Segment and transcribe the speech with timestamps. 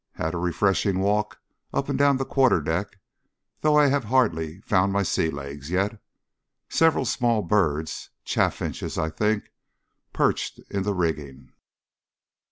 [0.13, 1.37] Had a refreshing walk
[1.75, 2.97] up and down the quarter deck,
[3.59, 6.01] though I have hardly found my sea legs yet.
[6.69, 9.51] Several small birds chaffinches, I think
[10.11, 11.51] perched in the rigging.